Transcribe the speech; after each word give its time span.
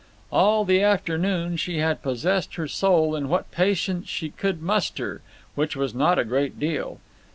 All 0.31 0.65
the 0.65 0.81
afternoon 0.81 1.57
she 1.57 1.77
had 1.77 2.01
possessed 2.01 2.55
her 2.55 2.67
soul 2.67 3.15
in 3.15 3.29
what 3.29 3.51
patience 3.51 4.09
she 4.09 4.29
could 4.31 4.59
muster, 4.59 5.21
which 5.53 5.75
was 5.75 5.93
not 5.93 6.17
a 6.17 6.25
great 6.25 6.59
deal. 6.59 6.97